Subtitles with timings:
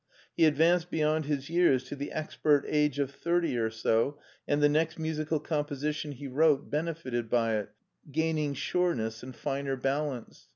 [0.35, 4.67] He advanced beyond his years to the expert age of thirty or so, and the
[4.67, 7.69] next musical composition he wrote benefited by it,
[8.11, 10.49] gaining sureness and finer balance.